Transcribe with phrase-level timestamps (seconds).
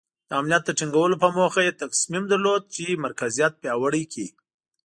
[0.29, 4.27] د امنیت د ټینګولو په موخه یې تصمیم درلود چې مرکزیت پیاوړی کړي.